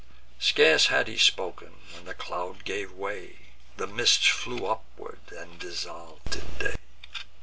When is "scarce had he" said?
0.39-1.15